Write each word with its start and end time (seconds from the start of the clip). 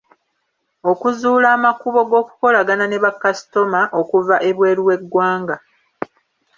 Okuzuula 0.91 1.47
amakubo 1.57 1.99
g’okukolagana 2.09 2.85
ne 2.87 2.97
bakasitoma 3.05 3.81
okuva 3.99 4.35
ebweru 4.49 4.81
w’eggwanga. 4.87 5.55